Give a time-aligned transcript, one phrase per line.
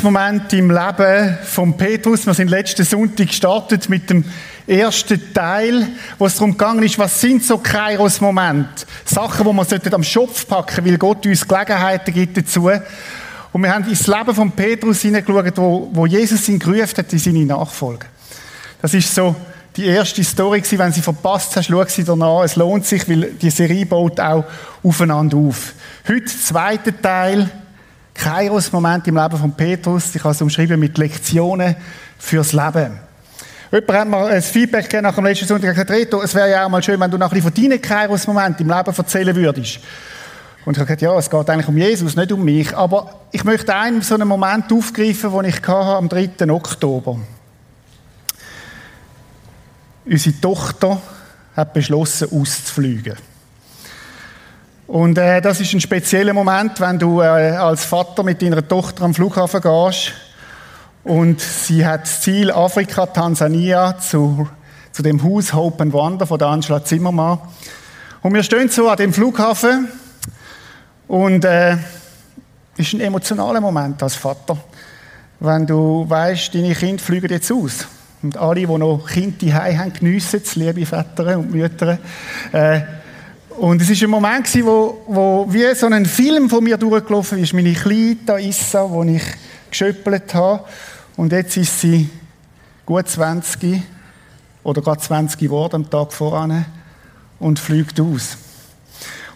[0.00, 2.24] Kairos-Moment im Leben von Petrus.
[2.24, 4.24] Wir sind letzten Sonntag gestartet mit dem
[4.66, 8.86] ersten Teil, wo es darum gegangen ist, was sind so Kairos-Momente?
[9.04, 12.70] Sachen, wo man am Schopf packen weil Gott uns Gelegenheiten gibt dazu.
[13.52, 17.18] Und wir haben ins Leben von Petrus hineingeschaut, wo, wo Jesus ihn gerufen hat in
[17.18, 18.06] seine Nachfolge.
[18.80, 19.36] Das ist so
[19.76, 20.78] die erste Story gewesen.
[20.78, 22.44] Wenn sie verpasst hast, schau sie danach.
[22.44, 24.44] Es lohnt sich, weil die Serie baut auch
[24.82, 25.74] aufeinander auf.
[26.08, 27.50] Heute zweiter Teil,
[28.20, 30.14] Kairos-Moment im Leben von Petrus.
[30.14, 31.74] Ich habe es umschrieben mit Lektionen
[32.18, 33.00] fürs Leben.
[33.72, 36.66] Jemand hat mir ein Feedback gegeben nach dem letzten Sonntag gesagt, Reto, es wäre ja
[36.66, 39.80] auch mal schön, wenn du noch ein bisschen von deinen Kairos-Momenten im Leben erzählen würdest.
[40.66, 42.76] Und ich habe gesagt, ja, es geht eigentlich um Jesus, nicht um mich.
[42.76, 46.50] Aber ich möchte einen so einen Moment aufgreifen, den ich hatte am 3.
[46.50, 47.20] Oktober.
[50.04, 51.00] Unsere Tochter
[51.56, 53.14] hat beschlossen, auszufliegen.
[54.90, 59.04] Und äh, das ist ein spezieller Moment, wenn du äh, als Vater mit deiner Tochter
[59.04, 60.14] am Flughafen gehst
[61.04, 64.48] und sie hat das Ziel Afrika, Tansania zu,
[64.90, 67.38] zu dem Haus Hope and Wonder von der Angela Zimmermann.
[68.20, 69.86] Und wir stehen so an dem Flughafen
[71.06, 71.76] und äh,
[72.76, 74.56] ist ein emotionaler Moment als Vater,
[75.38, 77.86] wenn du weißt, deine Kinder fliegen jetzt aus.
[78.24, 81.96] Und alle, die noch Kinder daheim haben, geniessen es, liebe Väter und Mütter.
[82.50, 82.80] Äh,
[83.60, 87.52] und es war ein Moment, wo, wo wie so ein Film von mir durchgelaufen ist.
[87.52, 89.22] Meine Kleine Issa, die ich
[89.68, 90.64] geschöppelt habe.
[91.18, 92.08] Und jetzt ist sie
[92.86, 93.82] gut 20
[94.62, 96.64] oder gerade 20 geworden am Tag voran
[97.38, 98.38] und fliegt aus.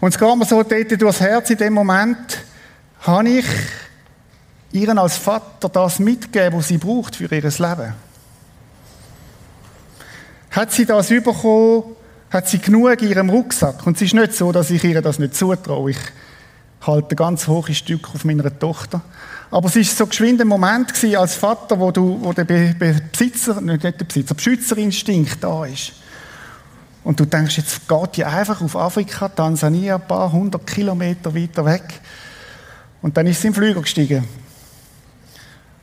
[0.00, 2.44] Und es geht mir so dort durchs Herz in dem Moment,
[3.00, 3.46] habe ich
[4.72, 7.94] ihren als Vater das mitgegeben, was sie braucht für ihr Leben.
[10.50, 11.94] Hat sie das bekommen,
[12.30, 13.86] hat sie genug in ihrem Rucksack.
[13.86, 15.90] Und es ist nicht so, dass ich ihr das nicht zutraue.
[15.90, 15.98] Ich
[16.86, 19.00] halte ganz hohe Stück auf meiner Tochter.
[19.50, 23.60] Aber es ist so geschwind ein Moment gewesen als Vater, wo du, wo der Besitzer,
[23.60, 25.92] nicht der Besitzer, Beschützerinstinkt da ist.
[27.04, 31.64] Und du denkst, jetzt geht die einfach auf Afrika, Tansania, ein paar hundert Kilometer weiter
[31.64, 32.00] weg.
[33.02, 34.26] Und dann ist sie im Flüger gestiegen.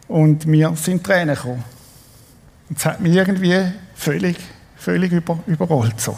[0.07, 1.63] Und mir sind Tränen gekommen.
[2.68, 4.38] Und es hat mich irgendwie völlig,
[4.75, 6.18] völlig über, überrollt so.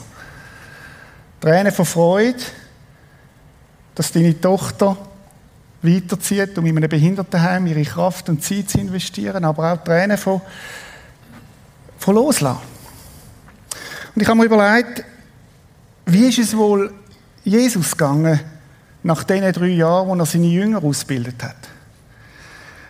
[1.43, 2.39] Tränen von Freude,
[3.95, 4.95] dass deine Tochter
[5.81, 10.39] weiterzieht, um in einem Behindertenheim ihre Kraft und Zeit zu investieren, aber auch Tränen von,
[11.97, 12.61] von Loslassen.
[14.15, 15.03] Und ich habe mir überlegt,
[16.05, 16.93] wie ist es wohl
[17.43, 18.39] Jesus gegangen
[19.03, 21.57] nach diesen drei Jahren, wo er seine Jünger ausgebildet hat?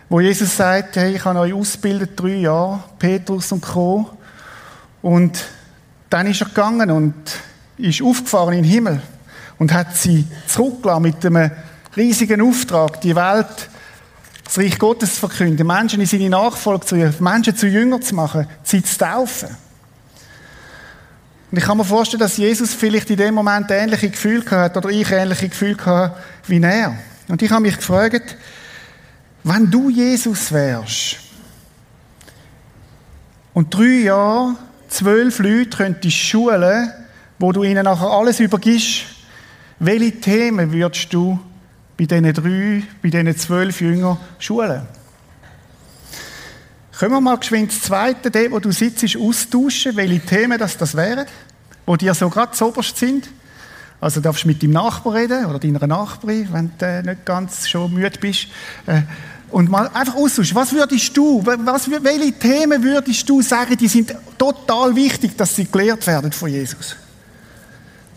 [0.08, 4.08] Wo Jesus sagt, hey, ich habe euch ausgebildet, drei Jahre, Petrus und Co.
[5.02, 5.44] Und
[6.08, 7.14] dann ist er gegangen und
[7.78, 9.02] ist aufgefahren in den Himmel
[9.58, 11.50] und hat sie zurückgelassen mit einem
[11.96, 13.68] riesigen Auftrag, die Welt,
[14.44, 18.46] das Reich Gottes zu verkünden, Menschen in seine Nachfolge zu Menschen zu Jünger zu machen,
[18.62, 19.48] sie zu taufen.
[21.50, 24.90] Und ich kann mir vorstellen, dass Jesus vielleicht in dem Moment ähnliche Gefühle hatte oder
[24.90, 26.96] ich ähnliche Gefühle hatte wie er.
[27.28, 28.36] Und ich habe mich gefragt,
[29.44, 31.16] wenn du Jesus wärst
[33.52, 34.56] und drei Jahre
[34.88, 36.92] zwölf Leute könntest schulen,
[37.38, 39.04] wo du ihnen nachher alles übergibst,
[39.78, 41.38] welche Themen würdest du
[41.96, 44.82] bei diesen drei, bei diesen zwölf Jüngern schulen?
[46.98, 50.94] Können wir mal geschwind das zweite, dort, wo du sitzt, austauschen, welche Themen das, das
[50.94, 51.26] wären,
[51.86, 53.28] wo dir so gerade oberst sind?
[54.00, 57.92] Also darfst du mit deinem Nachbar reden oder deiner Nachbarin, wenn du nicht ganz schon
[57.92, 58.48] müde bist.
[58.86, 59.02] Äh,
[59.50, 60.54] und mal einfach austauschen.
[60.56, 65.64] Was würdest du, was, welche Themen würdest du sagen, die sind total wichtig, dass sie
[65.70, 66.96] gelehrt werden von Jesus?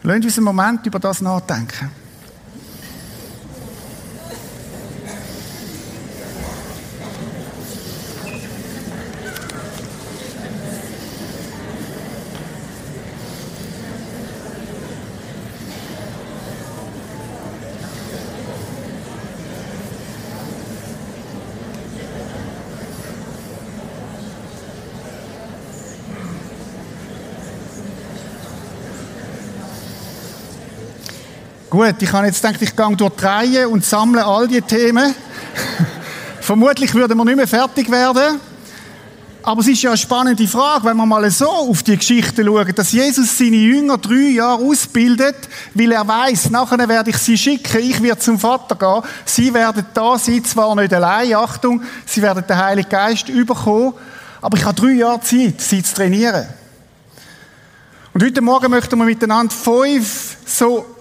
[0.04, 1.90] Lassen uns einen Moment über das nachdenken.
[31.70, 35.14] Gut, ich habe jetzt gedacht, ich gehe durch die und sammle all die Themen.
[36.40, 38.40] Vermutlich würden wir nicht mehr fertig werden.
[39.44, 42.74] Aber es ist ja eine spannende Frage, wenn wir mal so auf die Geschichte schauen,
[42.74, 45.36] dass Jesus seine Jünger drei Jahre ausbildet,
[45.74, 49.86] weil er weiß, nachher werde ich sie schicken, ich werde zum Vater gehen, sie werden
[49.94, 53.94] da sein, zwar nicht allein, Achtung, sie werden den Heiligen Geist überkommen,
[54.42, 56.46] aber ich habe drei Jahre Zeit, sie zu trainieren.
[58.14, 60.97] Und heute Morgen möchten wir miteinander fünf so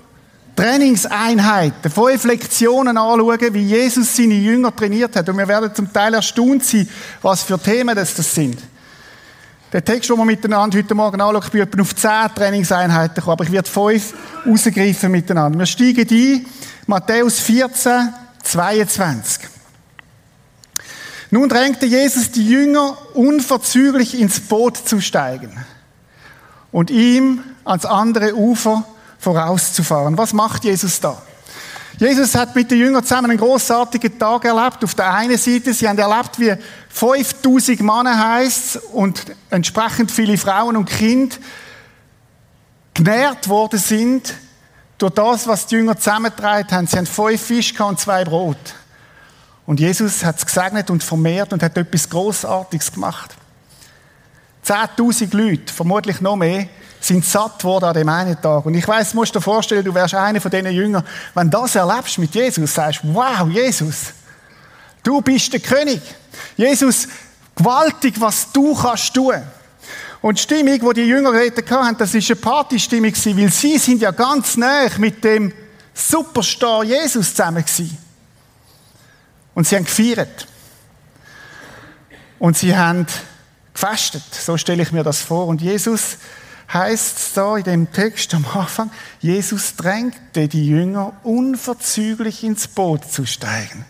[0.56, 5.28] Trainingseinheiten, fünf Lektionen anschauen, wie Jesus seine Jünger trainiert hat.
[5.28, 6.88] Und wir werden zum Teil erstaunt sein,
[7.20, 8.58] was für Themen das, das sind.
[9.72, 13.44] Der Text, den wir miteinander heute Morgen anschauen, bin etwa auf zehn Trainingseinheiten gekommen, aber
[13.44, 14.14] ich werde fünf
[14.46, 15.58] rausgreifen miteinander.
[15.58, 16.46] Wir steigen ein,
[16.86, 19.48] Matthäus 14, 22.
[21.30, 25.50] Nun drängte Jesus die Jünger unverzüglich ins Boot zu steigen
[26.72, 28.84] und ihm ans andere Ufer
[29.26, 30.16] vorauszufahren.
[30.16, 31.20] Was macht Jesus da?
[31.98, 34.84] Jesus hat mit den Jüngern zusammen einen großartigen Tag erlebt.
[34.84, 36.54] Auf der einen Seite, sie haben erlebt, wie
[36.90, 41.34] 5000 Männer heißt und entsprechend viele Frauen und Kinder
[42.94, 44.32] genährt worden sind
[44.96, 46.86] durch das, was die Jünger zusammengetragen haben.
[46.86, 48.74] Sie haben fünf Fische und zwei Brot.
[49.66, 53.34] Und Jesus hat es gesegnet und vermehrt und hat etwas Großartiges gemacht.
[54.66, 56.66] 10.000 Leute, vermutlich noch mehr,
[57.00, 58.66] sind satt worden an dem einen Tag.
[58.66, 61.04] Und ich weiß, musst dir vorstellen, du wärst einer von diesen Jüngern.
[61.34, 64.06] Wenn du das erlebst mit Jesus, sagst du, wow, Jesus,
[65.04, 66.00] du bist der König.
[66.56, 67.06] Jesus,
[67.54, 69.34] gewaltig, was du kannst tun.
[70.20, 74.02] Und die Stimmung, die die Jünger geredet haben, das war eine Partystimmung, weil sie sind
[74.02, 75.52] ja ganz nah mit dem
[75.94, 77.96] Superstar Jesus zusammen gewesen.
[79.54, 80.46] Und sie haben gefeiert.
[82.38, 83.06] Und sie haben
[83.76, 84.24] gefastet.
[84.32, 85.46] So stelle ich mir das vor.
[85.46, 86.16] Und Jesus
[86.72, 88.90] heißt da in dem Text am Anfang,
[89.20, 93.84] Jesus drängte die Jünger unverzüglich ins Boot zu steigen.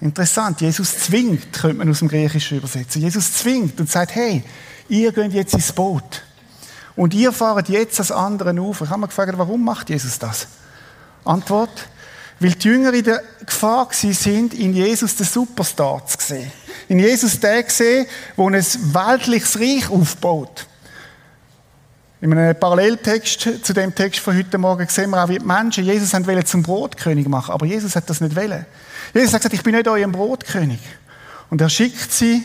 [0.00, 3.02] Interessant, Jesus zwingt, könnte man aus dem Griechischen übersetzen.
[3.02, 4.42] Jesus zwingt und sagt, hey,
[4.88, 6.22] ihr geht jetzt ins Boot.
[6.96, 8.86] Und ihr fahrt jetzt das andere Ufer.
[8.86, 10.48] Ich habe mich gefragt, warum macht Jesus das?
[11.24, 11.88] Antwort,
[12.40, 16.52] weil die Jünger in der Gefahr sind, in Jesus den Superstar zu sehen.
[16.88, 18.06] In Jesus den sehen,
[18.36, 20.66] der ein weltliches Reich aufbaut.
[22.20, 25.84] In einem Paralleltext zu dem Text von heute Morgen sehen wir auch, wie die Menschen
[25.84, 28.64] Jesus haben zum Brotkönig machen, aber Jesus hat das nicht wollen.
[29.12, 30.80] Jesus hat gesagt, ich bin nicht euer Brotkönig.
[31.50, 32.42] Und er schickt sie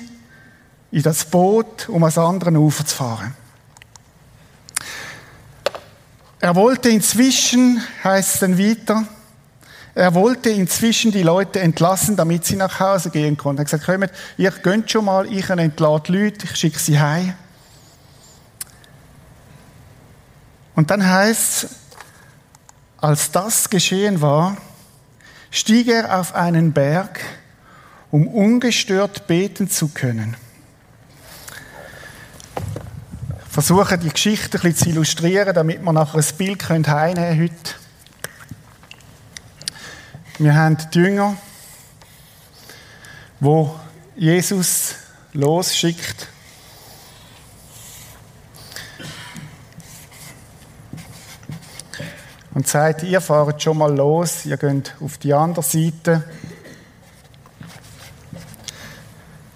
[0.92, 3.34] in das Boot, um ans andere Ufer zu fahren.
[6.40, 9.06] Er wollte inzwischen, heißt es dann weiter,
[9.94, 13.60] er wollte inzwischen die Leute entlassen, damit sie nach Hause gehen konnten.
[13.60, 17.34] Er hat gesagt, kommt, ihr gönnt schon mal, ich entlade Leute, ich schicke sie heim.
[20.76, 21.68] Und dann heißt
[23.02, 24.58] als das geschehen war,
[25.50, 27.20] stieg er auf einen Berg,
[28.12, 30.38] um ungestört beten zu können.
[33.48, 37.81] Ich versuche die Geschichte ein bisschen zu illustrieren, damit wir nachher ein Bild können heute.
[40.42, 41.38] Wir haben die Jünger,
[43.40, 43.80] wo
[44.16, 44.96] Jesus
[45.34, 46.30] losschickt
[52.56, 56.28] und sagt, ihr fahrt schon mal los, ihr geht auf die andere Seite.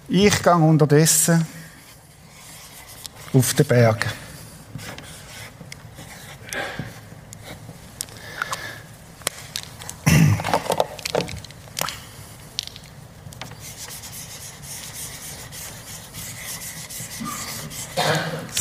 [0.06, 1.44] Ich gehe unterdessen
[3.32, 4.06] auf den Berg.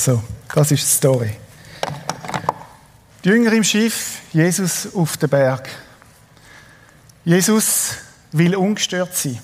[0.05, 0.21] So,
[0.55, 1.35] das ist die Story.
[3.23, 5.67] Die Jünger im Schiff, Jesus auf den Berg.
[7.25, 7.95] Jesus
[8.31, 9.37] will ungestört sein.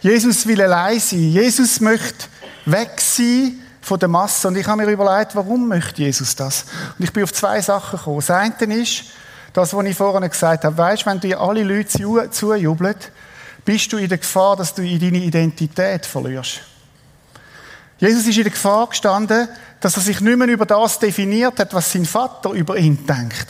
[0.00, 1.30] Jesus will allein sein.
[1.30, 2.26] Jesus möchte
[2.66, 4.48] weg sein von der Masse.
[4.48, 6.64] Und ich habe mir überlegt, warum möchte Jesus das?
[6.98, 8.16] Und ich bin auf zwei Sachen gekommen.
[8.16, 9.04] Das eine ist,
[9.52, 10.76] das, was ich vorhin gesagt habe.
[10.76, 12.96] Weißt, wenn dir alle Leute zujubeln,
[13.64, 16.60] bist du in der Gefahr, dass du deine Identität verlierst.
[17.98, 19.48] Jesus ist in der Gefahr gestanden,
[19.84, 23.48] dass er sich nicht mehr über das definiert hat, was sein Vater über ihn denkt.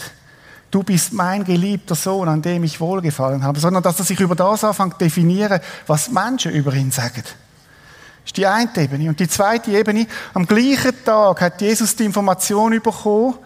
[0.69, 4.35] Du bist mein geliebter Sohn, an dem ich wohlgefallen habe, sondern dass er sich über
[4.35, 7.23] das anfängt zu definieren, was Menschen über ihn sagen.
[7.23, 9.09] Das ist die eine Ebene.
[9.11, 13.39] Und die zweite Ebene, am gleichen Tag hat Jesus die Information bekommen,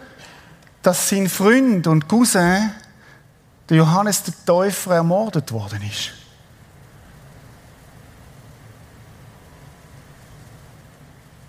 [0.81, 2.71] dass sein Freund und Cousin,
[3.69, 6.18] der Johannes der Täufer, ermordet worden ist.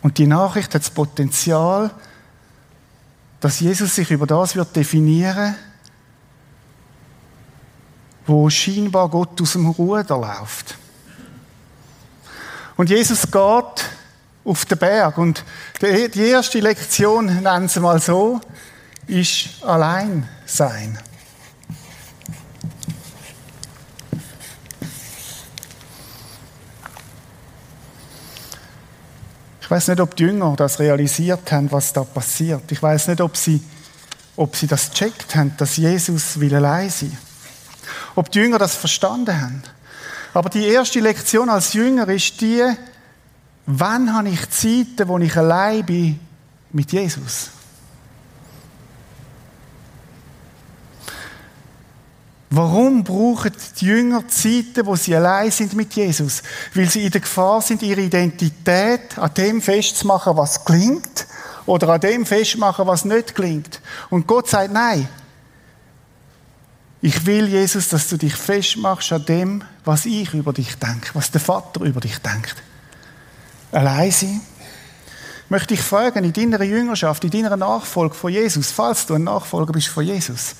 [0.03, 1.91] Und die Nachricht hat das Potenzial,
[3.41, 5.55] dass Jesus sich über das wird definieren,
[8.27, 10.77] wo scheinbar Gott aus dem Ruder läuft.
[12.77, 13.91] Und Jesus geht
[14.45, 15.45] auf den Berg und
[15.83, 18.41] die erste Lektion, nennen sie mal so,
[19.07, 20.99] ist allein sein.
[29.71, 32.73] Ich weiß nicht, ob die Jünger das realisiert haben, was da passiert.
[32.73, 33.63] Ich weiß nicht, ob sie,
[34.35, 37.17] ob sie das checkt haben, dass Jesus will allein sein.
[38.17, 39.63] Ob die Jünger das verstanden haben.
[40.35, 42.65] Aber die erste Lektion als Jünger ist die,
[43.65, 46.19] wann habe ich Zeiten, wo ich allein bin
[46.73, 47.51] mit Jesus?
[52.53, 56.43] Warum brauchen die Jünger Zeiten, wo sie allein sind mit Jesus?
[56.75, 61.27] Weil sie in der Gefahr sind, ihre Identität an dem festzumachen, was klingt,
[61.67, 63.81] oder an dem festmachen, was nicht klingt.
[64.09, 65.09] Und Gott sagt, nein.
[67.01, 71.31] Ich will, Jesus, dass du dich festmachst an dem, was ich über dich denke, was
[71.31, 72.57] der Vater über dich denkt.
[73.71, 74.41] Allein sein.
[75.49, 79.73] Möchte ich fragen, in deiner Jüngerschaft, in deiner Nachfolge von Jesus, falls du ein Nachfolger
[79.73, 80.57] bist von Jesus,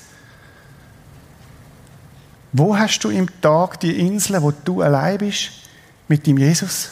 [2.53, 5.51] wo hast du im Tag die Insel, wo du allein bist
[6.07, 6.89] mit dem Jesus?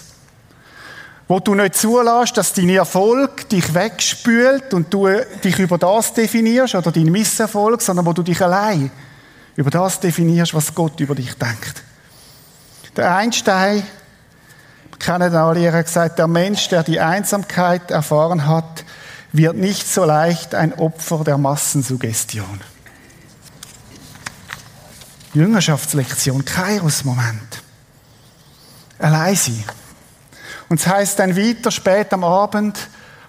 [1.28, 5.08] Wo du nicht zulässt, dass dein Erfolg dich wegspült und du
[5.44, 8.90] dich über das definierst oder dein Misserfolg, sondern wo du dich allein
[9.56, 11.84] über das definierst, was Gott über dich denkt.
[12.96, 13.84] Der Einstein,
[14.98, 18.84] kennen alle, er hat gesagt, der Mensch, der die Einsamkeit erfahren hat,
[19.32, 22.62] wird nicht so leicht ein Opfer der Massensuggestion.
[25.34, 27.64] Jüngerschaftslektion, Kairos-Moment.
[28.98, 29.64] Allein sein.
[30.70, 32.78] Und es heißt dann weiter, spät am Abend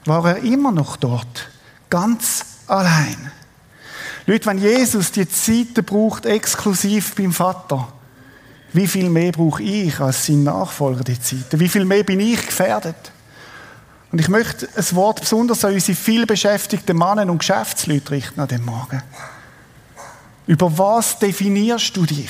[0.04, 1.48] war er immer noch dort,
[1.88, 3.30] ganz allein.
[4.26, 7.88] Leute, wenn Jesus die Zeiten braucht, exklusiv beim Vater,
[8.72, 11.58] wie viel mehr brauche ich als sein Nachfolger die Zeiten?
[11.58, 13.10] Wie viel mehr bin ich gefährdet?
[14.12, 18.64] Und ich möchte ein Wort besonders an unsere vielbeschäftigten Mannen und Geschäftsleute richten an dem
[18.64, 19.02] Morgen.
[20.50, 22.28] Über was definierst du dich?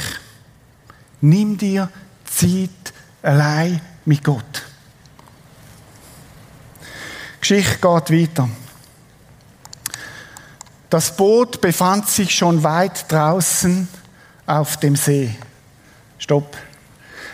[1.23, 1.89] Nimm dir
[2.27, 2.69] Zeit
[3.23, 4.62] allein mit Gott.
[6.83, 7.83] Die Geschichte geht
[8.37, 8.50] weiter.
[10.91, 13.89] Das Boot befand sich schon weit draußen
[14.45, 15.35] auf dem See.
[16.19, 16.59] Stopp.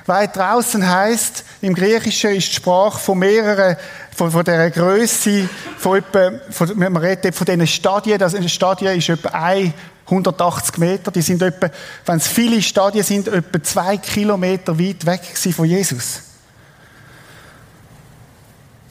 [0.06, 3.76] Weit draußen heißt, im Griechischen ist die Sprache von mehreren,
[4.14, 9.08] von, von dieser Größe, von etwa, von, man redet von diesen Stadien, das, eine ist
[9.08, 9.74] etwa ein
[10.06, 11.68] 180 Meter, die sind etwa,
[12.04, 15.22] wenn es viele Stadien sind, etwa zwei Kilometer weit weg
[15.54, 16.22] von Jesus.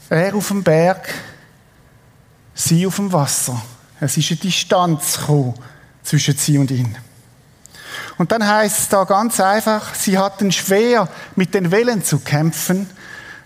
[0.08, 1.12] Er auf dem Berg,
[2.54, 3.60] sie auf dem Wasser.
[3.98, 5.18] Es ist eine Distanz
[6.02, 6.96] zwischen sie und ihn.
[8.18, 12.88] Und dann heißt es da ganz einfach, sie hatten schwer mit den Wellen zu kämpfen,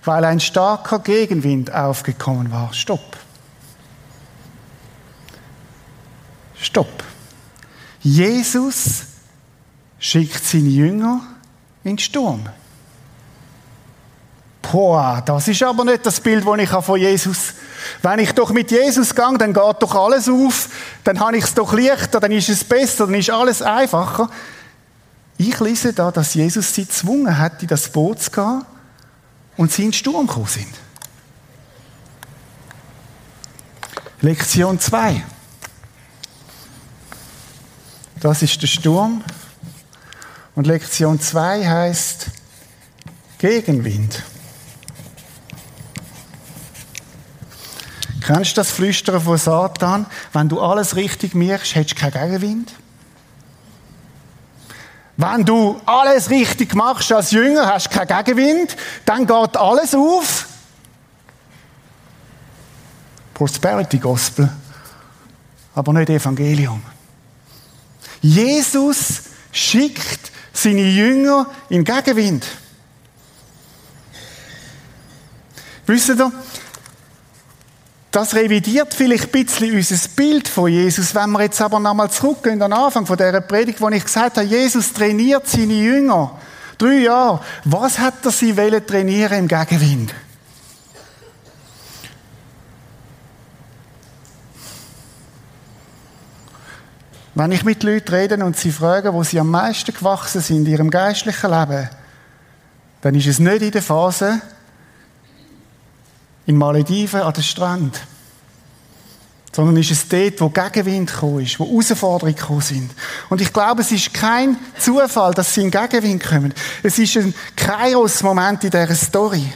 [0.05, 2.73] weil ein starker Gegenwind aufgekommen war.
[2.73, 3.17] Stopp.
[6.61, 7.05] Stopp.
[8.01, 9.03] Jesus
[9.99, 11.21] schickt seine Jünger
[11.85, 12.49] in den Sturm.
[14.63, 17.55] Boah, das ist aber nicht das Bild, das ich von Jesus
[18.03, 20.69] Wenn ich doch mit Jesus gehe, dann geht doch alles auf,
[21.05, 24.31] dann habe ich es doch leichter, dann ist es besser, dann ist alles einfacher.
[25.39, 28.65] Ich lese da, dass Jesus sie gezwungen hat, in das Boot zu gehen
[29.57, 30.69] und sie in den Sturm gekommen sind.
[34.21, 35.25] Lektion 2.
[38.21, 39.25] Das ist der Sturm.
[40.55, 42.27] Und Lektion 2 heißt
[43.39, 44.23] Gegenwind.
[48.21, 50.07] Kennst du das Flüstern von Satan?
[50.33, 52.73] Wenn du alles richtig machst, hättest du keinen Gegenwind.
[55.17, 60.47] Wenn du alles richtig machst als Jünger, hast du keinen Gegenwind, dann geht alles auf.
[63.35, 64.51] Prosperity Gospel,
[65.75, 66.83] aber nicht Evangelium.
[68.21, 69.23] Jesus
[69.53, 72.45] schickt seine Jünger in Gegenwind.
[75.87, 76.33] Wisst ihr,
[78.11, 81.15] das revidiert vielleicht ein bisschen unser Bild von Jesus.
[81.15, 84.37] Wenn wir jetzt aber nochmal zurückgehen an den Anfang von dieser Predigt, wo ich gesagt
[84.37, 86.39] habe, Jesus trainiert seine Jünger.
[86.77, 87.41] Drei Jahre.
[87.65, 90.15] Was hat er sie trainieren im Gegenwind?
[97.41, 100.73] Wenn ich mit Leuten rede und sie fragen, wo sie am meisten gewachsen sind in
[100.73, 101.89] ihrem geistlichen Leben,
[103.01, 104.43] dann ist es nicht in der Phase
[106.45, 107.99] in Malediven an der Strand,
[109.57, 112.91] sondern ist es dort, wo Gegenwind gekommen ist, wo Herausforderungen gekommen sind.
[113.31, 116.53] Und ich glaube, es ist kein Zufall, dass sie in Gegenwind kommen.
[116.83, 119.51] Es ist ein Kairos-Moment in dieser Story.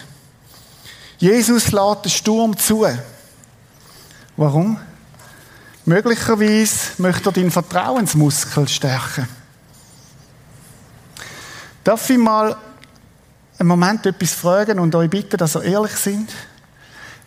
[1.19, 2.87] Jesus lädt den Sturm zu.
[4.39, 4.79] Warum?
[5.87, 9.29] Möglicherweise möchte er deinen Vertrauensmuskel stärken.
[11.83, 12.57] Darf ich mal
[13.59, 16.33] einen Moment etwas fragen und euch bitten, dass ihr ehrlich sind?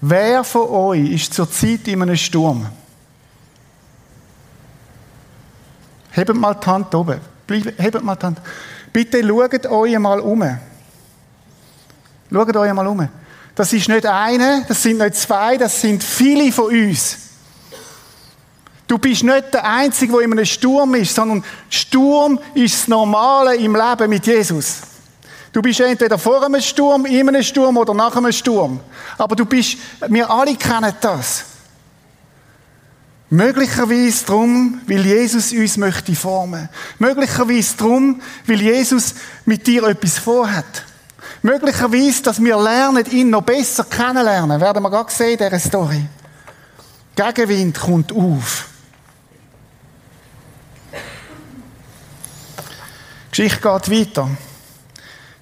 [0.02, 2.68] Wer von euch ist zurzeit in einem Sturm?
[6.12, 7.22] Hebt mal die Hand oben.
[7.48, 8.42] Hebt mal die Hand.
[8.92, 10.58] Bitte schaut euch mal um.
[12.32, 13.08] Schaut euch mal um.
[13.54, 17.27] Das ist nicht eine, das sind nicht zwei, das sind viele von uns.
[18.88, 23.56] Du bist nicht der Einzige, der in einem Sturm ist, sondern Sturm ist das Normale
[23.58, 24.78] im Leben mit Jesus.
[25.52, 28.80] Du bist entweder vor einem Sturm, in einem Sturm oder nach einem Sturm.
[29.18, 29.78] Aber du bist,
[30.08, 31.44] wir alle kennen das.
[33.30, 36.70] Möglicherweise darum, weil Jesus uns möchte formen.
[36.98, 39.16] Möglicherweise darum, weil Jesus
[39.46, 40.86] mit dir etwas vorhat.
[41.42, 44.62] Möglicherweise, dass wir lernen, ihn noch besser kennenlernen.
[44.62, 46.06] Werden wir gerade sehen in dieser Story.
[47.16, 48.66] Gegenwind kommt auf.
[53.38, 54.30] Geschichte geht weiter.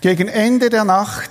[0.01, 1.29] Gegen Ende der Nacht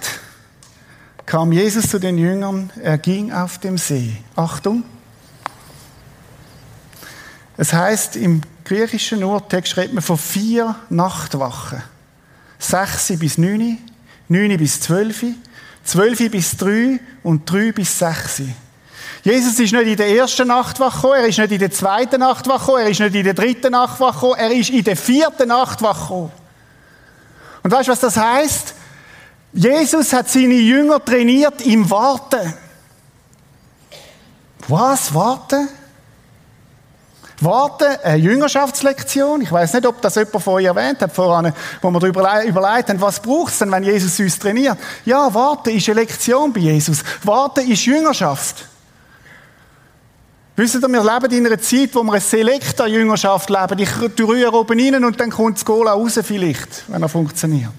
[1.26, 4.16] kam Jesus zu den Jüngern, er ging auf dem See.
[4.34, 4.82] Achtung!
[7.58, 11.82] Es heißt im griechischen Urtext redet man von vier Nachtwachen.
[12.58, 13.76] Sechs bis neun,
[14.28, 15.22] neun bis zwölf,
[15.84, 18.40] zwölf bis drei und drei bis sechs.
[19.22, 22.88] Jesus ist nicht in der ersten Nachtwache er ist nicht in der zweiten Nachtwache er
[22.88, 26.43] ist nicht in der dritten Nachtwache er ist in der vierten Nachtwache gekommen.
[27.64, 28.74] Und weißt du, was das heißt?
[29.54, 32.52] Jesus hat seine Jünger trainiert im Warten.
[34.68, 35.14] Was?
[35.14, 35.68] Warten?
[37.40, 39.40] Warten, eine Jüngerschaftslektion.
[39.40, 42.90] Ich weiß nicht, ob das jemand von euch erwähnt hat, voran, wo wir darüber überlegt
[42.90, 44.78] haben, was braucht es denn, wenn Jesus uns trainiert?
[45.04, 47.02] Ja, Warten ist eine Lektion bei Jesus.
[47.22, 48.68] Warten ist Jüngerschaft.
[50.56, 53.78] Wisst ihr, wir leben in einer Zeit, wo wir eine selekte Jüngerschaft leben.
[53.80, 57.72] Ich rühre oben rein und dann kommt das Goal raus vielleicht, wenn er funktioniert.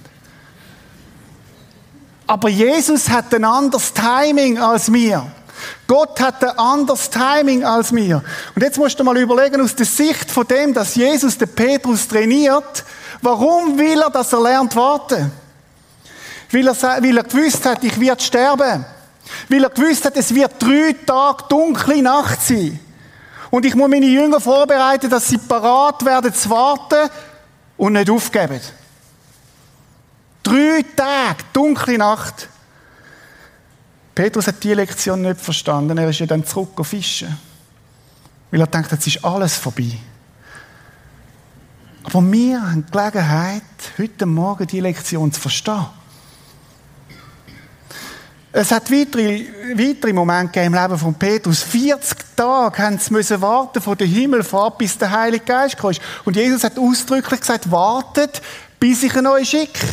[2.28, 5.26] Aber Jesus hat ein anderes Timing als wir.
[5.88, 8.22] Gott hat ein anderes Timing als wir.
[8.56, 12.08] Und jetzt musst du mal überlegen, aus der Sicht von dem, dass Jesus den Petrus
[12.08, 12.84] trainiert,
[13.22, 15.32] warum will er, dass er lernt warten?
[16.52, 18.86] Weil er, weil er gewusst hat, ich werde sterben.
[19.50, 22.80] Weil er gewusst hat, es wird drei Tage dunkle Nacht sein.
[23.52, 27.10] Und ich muss meine Jünger vorbereiten, dass sie parat werden zu warten
[27.78, 28.60] und nicht aufgeben.
[30.44, 32.50] Drei Tage, dunkle Nacht.
[34.14, 35.98] Petrus hat diese Lektion nicht verstanden.
[35.98, 37.38] Er ist ja dann zurück Fischen.
[38.52, 39.98] Weil er denkt, jetzt ist alles vorbei.
[42.04, 43.64] Aber wir haben die Gelegenheit,
[43.98, 45.86] heute Morgen diese Lektion zu verstehen.
[48.58, 51.62] Es hat weitere, weitere Momente im Leben von Petrus.
[51.62, 55.92] 40 Tage haben sie müssen warten von der Himmelfahrt, bis der Heilige Geist kam.
[56.24, 58.42] Und Jesus hat ausdrücklich gesagt, wartet,
[58.80, 59.86] bis ich ihn euch schicke.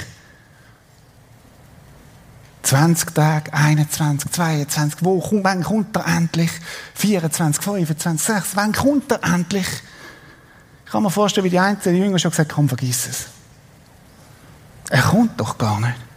[2.62, 6.52] 20 Tage, 21, 22, wo kommt, wann kommt er endlich?
[6.94, 9.66] 24, 25, 26, wann kommt er endlich?
[10.86, 13.26] Ich kann mir vorstellen, wie die einzelnen Jünger schon gesagt haben, komm, vergiss es.
[14.88, 16.11] Er kommt doch gar nicht.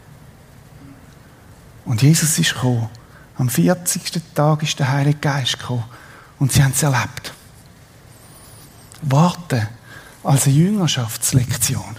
[1.85, 2.89] Und Jesus ist gekommen.
[3.37, 4.21] Am 40.
[4.33, 5.85] Tag ist der Heilige Geist gekommen.
[6.39, 7.33] Und sie haben es erlebt.
[9.01, 9.67] Warten
[10.23, 11.97] als eine Jüngerschaftslektion.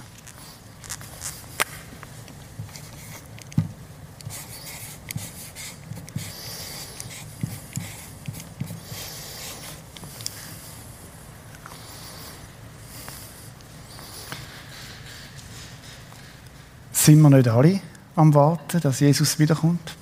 [16.92, 17.80] Sind wir nicht alle
[18.16, 19.94] am Warten, dass Jesus wiederkommt?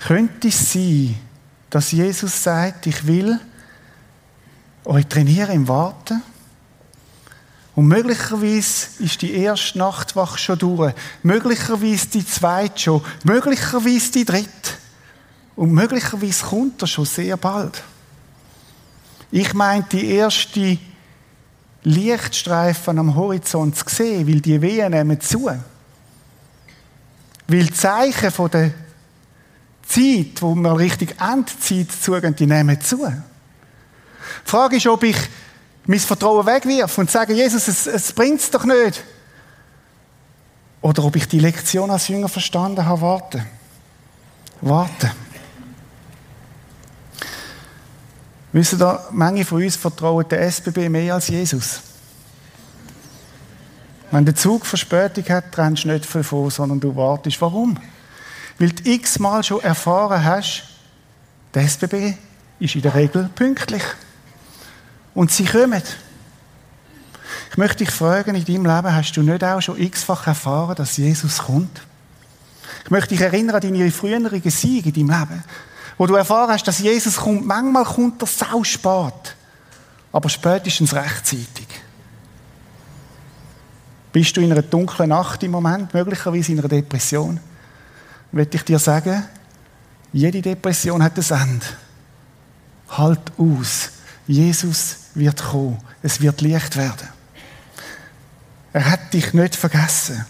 [0.00, 1.14] Könnte es sein,
[1.68, 3.38] dass Jesus sagt, ich will
[4.84, 6.22] euch trainieren im Warten?
[7.76, 14.72] Und möglicherweise ist die erste Nachtwache schon durch, möglicherweise die zweite schon, möglicherweise die dritte.
[15.54, 17.82] Und möglicherweise kommt er schon sehr bald.
[19.30, 20.78] Ich meine, die erste
[21.82, 25.46] Lichtstreifen am Horizont zu sehen, weil die Wehen nehmen zu.
[25.46, 28.72] Weil die Zeichen von der
[29.86, 32.98] Zeit, wo wir richtig Endzeit zugehen, die nehmen zu.
[32.98, 35.16] Die Frage ist, ob ich
[35.86, 39.02] mein Vertrauen wegwirf und sage, Jesus, es, es bringt es doch nicht.
[40.82, 43.46] Oder ob ich die Lektion als Jünger verstanden habe, warten.
[44.60, 45.10] Warten.
[48.52, 51.80] Wissen ihr, manche von uns vertrauen der SBB mehr als Jesus.
[54.10, 57.40] Wenn der Zug Verspätung hat, rennst du nicht viel vor, sondern du wartest.
[57.40, 57.78] Warum?
[58.58, 60.64] Weil du x-mal schon erfahren hast,
[61.54, 62.14] der SBB
[62.58, 63.82] ist in der Regel pünktlich.
[65.14, 65.82] Und sie kommen.
[67.50, 70.96] Ich möchte dich fragen, in deinem Leben hast du nicht auch schon x-fach erfahren, dass
[70.96, 71.82] Jesus kommt?
[72.84, 75.44] Ich möchte dich erinnern an deine früheren Siege in deinem Leben
[76.00, 77.44] wo du erfahren hast, dass Jesus kommt.
[77.44, 79.36] Manchmal kommt er sau spät.
[80.10, 81.66] aber spätestens rechtzeitig.
[84.10, 87.38] Bist du in einer dunklen Nacht im Moment, möglicherweise in einer Depression,
[88.32, 89.24] möchte ich dir sagen,
[90.10, 91.66] jede Depression hat ein Ende.
[92.88, 93.90] Halt aus.
[94.26, 95.82] Jesus wird kommen.
[96.02, 97.08] Es wird Licht werden.
[98.72, 100.24] Er hat dich nicht vergessen.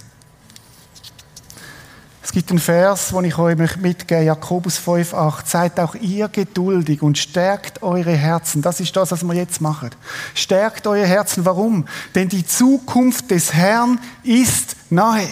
[2.30, 5.46] Es gibt einen Vers, den ich euch mitgebe, Jakobus 5,8.
[5.46, 8.62] Seid auch ihr geduldig und stärkt eure Herzen.
[8.62, 9.90] Das ist das, was wir jetzt machen.
[10.36, 11.44] Stärkt eure Herzen.
[11.44, 11.88] Warum?
[12.14, 15.26] Denn die Zukunft des Herrn ist nahe.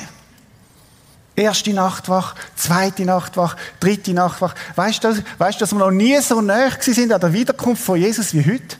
[1.36, 4.56] Erste Nachtwach, zweite Nachtwach, dritte Nachtwach.
[4.74, 8.34] Weißt du, weißt, dass wir noch nie so nah sind an der Wiederkunft von Jesus
[8.34, 8.76] wie heute?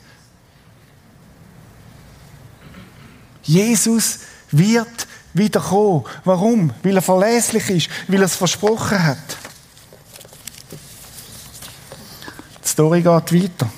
[3.45, 4.19] Jesus
[4.51, 5.07] wird
[5.39, 6.05] wiederkommen.
[6.25, 6.73] Warum?
[6.83, 9.19] Weil er verlässlich ist, weil er es versprochen hat.
[12.65, 13.71] Die Story geht weiter.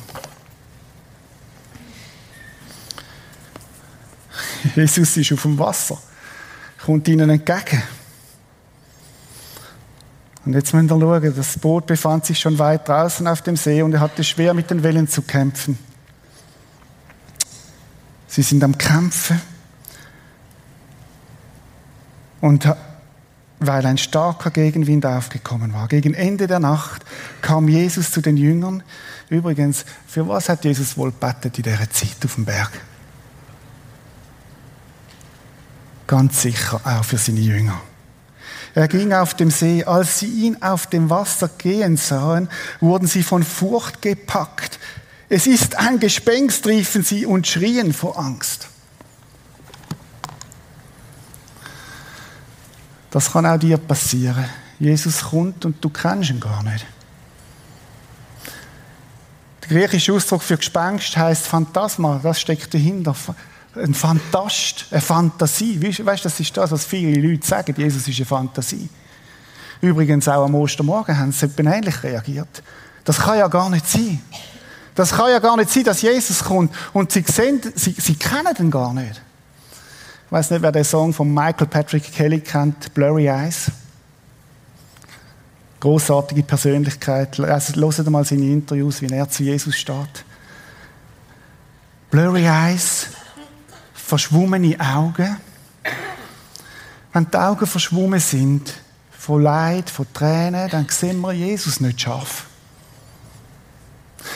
[4.75, 5.99] Jesus ist auf dem Wasser,
[6.85, 7.83] kommt ihnen entgegen.
[10.45, 13.83] Und jetzt müssen wir schauen, das Boot befand sich schon weit draußen auf dem See
[13.83, 15.79] und er hatte schwer mit den Wellen zu kämpfen.
[18.27, 19.41] Sie sind am Kämpfen.
[22.41, 22.69] Und
[23.61, 25.87] weil ein starker Gegenwind aufgekommen war.
[25.87, 27.05] Gegen Ende der Nacht
[27.43, 28.83] kam Jesus zu den Jüngern.
[29.29, 32.71] Übrigens, für was hat Jesus wohl bettet in dieser Zeit auf dem Berg?
[36.07, 37.81] Ganz sicher auch für seine Jünger.
[38.75, 39.85] Er ging auf dem See.
[39.85, 42.49] Als sie ihn auf dem Wasser gehen sahen,
[42.81, 44.79] wurden sie von Furcht gepackt.
[45.29, 48.70] Es ist ein Gespenst, riefen sie und schrien vor Angst.
[53.11, 54.45] Das kann auch dir passieren.
[54.79, 56.87] Jesus kommt und du kennst ihn gar nicht.
[59.63, 62.21] Der griechische Ausdruck für Gespenst heißt Phantasma.
[62.23, 63.15] Das steckt dahinter.
[63.75, 65.81] Ein Fantast, eine Fantasie.
[65.81, 67.75] Weißt das ist das, was viele Leute sagen.
[67.77, 68.89] Jesus ist eine Fantasie.
[69.81, 72.63] Übrigens auch am Ostermorgen haben sie ähnlich reagiert.
[73.05, 74.21] Das kann ja gar nicht sein.
[74.95, 78.55] Das kann ja gar nicht sein, dass Jesus kommt und sie sehen, sie, sie kennen
[78.59, 79.21] ihn gar nicht.
[80.31, 83.69] Ich weiß nicht, wer den Song von Michael Patrick Kelly kennt, Blurry Eyes.
[85.81, 87.41] Großartige Persönlichkeit.
[87.41, 90.25] Also, hört mal seine Interviews, wie er zu Jesus steht.
[92.13, 93.09] Blurry Eyes,
[93.93, 95.37] verschwommene Augen.
[97.13, 98.73] Wenn die Augen verschwommen sind,
[99.11, 102.47] von Leid, von Tränen, dann sehen wir Jesus nicht scharf.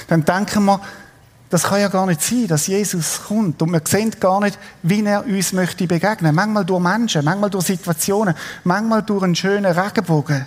[0.08, 0.80] Dann denken wir,
[1.54, 3.62] das kann ja gar nicht sein, dass Jesus kommt.
[3.62, 6.34] Und wir sehen gar nicht, wie er uns möchte begegnen.
[6.34, 10.46] Manchmal durch Menschen, manchmal durch Situationen, manchmal durch einen schönen Regenbogen.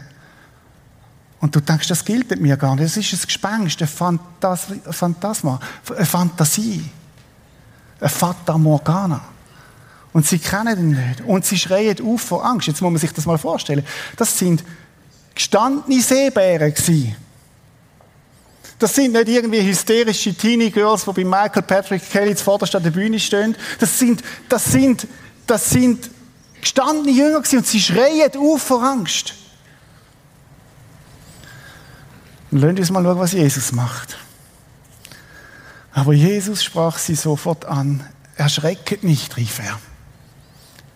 [1.40, 2.84] Und du denkst, das gilt mir gar nicht.
[2.84, 5.62] Das ist ein Gespenst, ein Phantas Phantasma,
[5.96, 6.84] eine Fantasie,
[8.02, 9.22] ein Fata Morgana.
[10.12, 11.22] Und sie kennen ihn nicht.
[11.22, 12.68] Und sie schreien auf vor Angst.
[12.68, 13.86] Jetzt muss man sich das mal vorstellen.
[14.18, 14.62] Das sind
[15.34, 17.16] gestandene Seebären gewesen.
[18.80, 22.92] Das sind nicht irgendwie hysterische Teenie Girls, die bei Michael Patrick Kelly zuvorderst an der
[22.92, 23.56] Bühne stehen.
[23.80, 25.08] Das sind, das sind,
[25.48, 26.12] das sind
[26.62, 29.34] gestandene Jünger gewesen und sie schreien auf vor Angst.
[32.52, 34.18] Und lasst uns mal schauen, was Jesus macht.
[35.92, 38.06] Aber Jesus sprach sie sofort an.
[38.36, 39.80] Erschrecket nicht, rief er.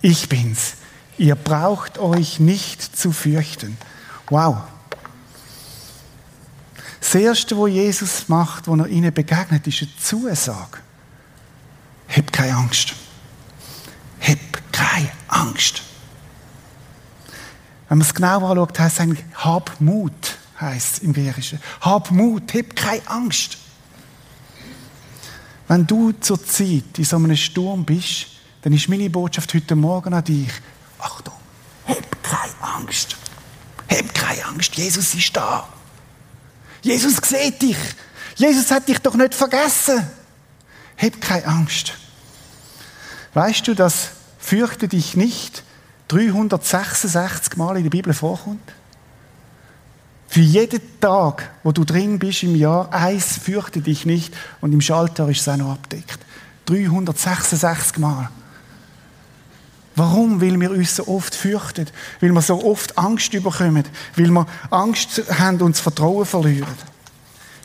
[0.02, 0.74] Ich bin's.
[1.17, 3.78] Ihr braucht euch nicht zu fürchten.
[4.30, 4.58] Wow.
[7.02, 10.78] Das Erste, was Jesus macht, wo er ihnen begegnet, ist eine Zusage.
[12.08, 12.94] Hab keine Angst.
[14.22, 14.38] Hab
[14.72, 15.82] keine Angst.
[17.90, 21.60] Wenn man es genau anschaut, heißt es eigentlich, hab Mut, heißt es im Griechischen.
[21.82, 23.58] Hab Mut, hab keine Angst.
[25.68, 28.28] Wenn du zur Zeit in so einem Sturm bist,
[28.62, 30.52] dann ist meine Botschaft heute Morgen an dich.
[31.00, 31.34] Achtung,
[31.88, 33.18] hab keine Angst.
[33.90, 35.68] Hab keine Angst, Jesus ist da.
[36.82, 37.78] Jesus sieht dich.
[38.36, 40.06] Jesus hat dich doch nicht vergessen.
[40.98, 41.94] Hab keine Angst.
[43.34, 45.63] Weißt du, dass fürchte dich nicht
[46.10, 48.74] 366 Mal in der Bibel vorkommt?
[50.28, 54.82] Für jeden Tag, wo du drin bist im Jahr, eins fürchte dich nicht und im
[54.82, 56.20] Schalter ist es auch noch abdeckt.
[56.65, 58.30] 366 Mal.
[59.95, 60.41] Warum?
[60.41, 61.88] Weil wir uns so oft fürchten,
[62.21, 63.84] weil wir so oft Angst überkommen,
[64.15, 66.91] weil wir Angst haben und das Vertrauen verlieren.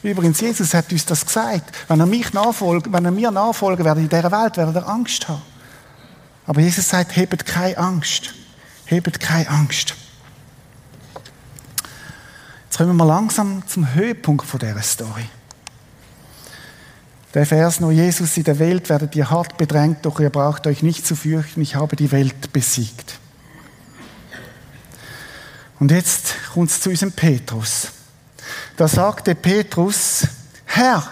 [0.02, 1.74] Übrigens, Jesus hat uns das gesagt.
[1.88, 5.28] Wenn er mich nachfolgt, wenn er mir nachfolgen werde in dieser Welt, werde er Angst
[5.28, 5.42] haben.
[6.46, 8.34] Aber Jesus sagt, hebt keine Angst.
[8.84, 9.94] Hebt keine Angst.
[12.64, 15.24] Jetzt kommen wir langsam zum Höhepunkt dieser Story.
[17.36, 20.82] Der Vers nur, Jesus, in der Welt werdet ihr hart bedrängt, doch ihr braucht euch
[20.82, 23.18] nicht zu fürchten, ich habe die Welt besiegt.
[25.78, 27.88] Und jetzt kommt es zu unserem Petrus.
[28.78, 30.26] Da sagte Petrus,
[30.64, 31.06] Herr,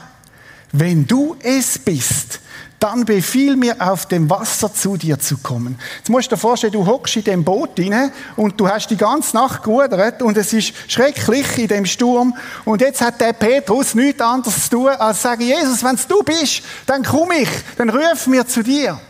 [0.72, 2.40] wenn du es bist,
[2.84, 5.78] dann befiehl mir, auf dem Wasser zu dir zu kommen.
[5.96, 8.96] Jetzt musst du dir vorstellen, du hockst in dem Boot rein und du hast die
[8.98, 13.94] ganze Nacht gerudert und es ist schrecklich in dem Sturm und jetzt hat der Petrus
[13.94, 17.88] nichts anderes zu tun, als zu sagen, Jesus, wenn du bist, dann komm ich, dann
[17.88, 19.00] ruf mir zu dir.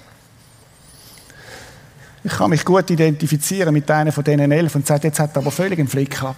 [2.23, 5.43] Ich kann mich gut identifizieren mit einer von diesen elf und sagt, jetzt hat er
[5.43, 6.37] aber völlig einen Flick ab.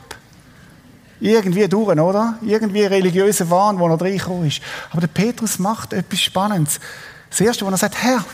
[1.20, 2.38] Irgendwie durch, oder?
[2.40, 4.62] Irgendwie religiöser Wahn, wo er reingekommen ist.
[4.90, 6.80] Aber der Petrus macht etwas Spannendes.
[7.36, 8.24] Das Erste, was er sagt, Herr,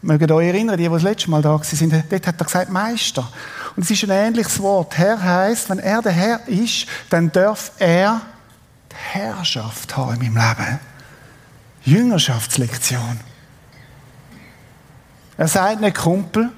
[0.00, 3.28] ihr euch erinnern, die, die das letzte Mal da sind, dort hat er gesagt Meister.
[3.74, 4.96] Und es ist ein ähnliches Wort.
[4.96, 8.20] Herr heißt, wenn er der Herr ist, dann darf er
[8.92, 10.78] die Herrschaft haben in meinem Leben.
[11.82, 13.18] Jüngerschaftslektion.
[15.36, 16.50] Er sagt nicht Kumpel,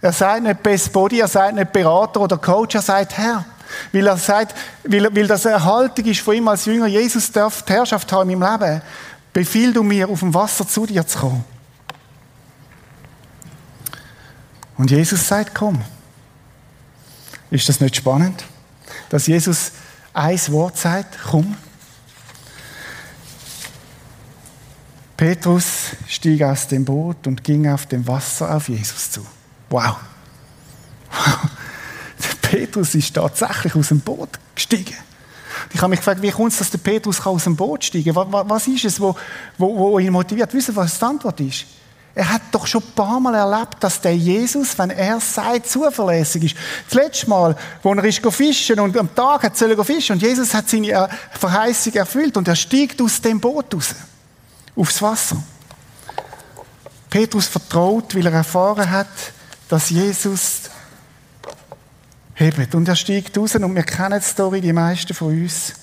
[0.00, 3.44] er sagt nicht Best Body, er sagt nicht Berater oder Coach, er sagt Herr.
[3.92, 7.72] Weil er sagt, weil, weil das Erhaltung ist von ihm als Jünger, Jesus darf die
[7.74, 8.82] Herrschaft haben in meinem Leben.
[9.38, 11.44] Befiehl du mir, auf dem Wasser zu dir zu kommen.
[14.76, 15.80] Und Jesus sagt, komm.
[17.48, 18.44] Ist das nicht spannend?
[19.10, 19.70] Dass Jesus
[20.12, 21.56] ein Wort sagt, komm.
[25.16, 29.24] Petrus stieg aus dem Boot und ging auf dem Wasser auf Jesus zu.
[29.70, 29.98] Wow.
[31.12, 31.38] wow.
[32.42, 34.96] Petrus ist tatsächlich aus dem Boot gestiegen.
[35.72, 38.30] Ich habe mich gefragt, wie kommt es, dass der Petrus aus dem Boot steigen kann?
[38.30, 39.14] Was ist es, wo,
[39.56, 40.52] wo, wo ihn motiviert?
[40.54, 41.66] Wissen was die Antwort ist?
[42.14, 46.44] Er hat doch schon ein paar Mal erlebt, dass der Jesus, wenn er sagt, zuverlässig
[46.44, 46.56] ist.
[46.88, 50.52] Das letzte Mal, wo er ist fischen und am Tag hat er fischen und Jesus
[50.52, 53.94] hat seine Verheißung erfüllt und er steigt aus dem Boot raus.
[54.74, 55.36] Aufs Wasser.
[57.08, 59.06] Petrus vertraut, weil er erfahren hat,
[59.68, 60.62] dass Jesus
[62.38, 62.74] hebt.
[62.74, 65.74] Und er steigt raus und wir kennen die Story, die meisten von uns.